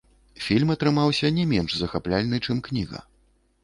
Фільм 0.45 0.71
атрымаўся 0.75 1.33
не 1.37 1.47
менш 1.53 1.71
захапляльны, 1.85 2.45
чым 2.49 2.67
кніга. 2.71 3.09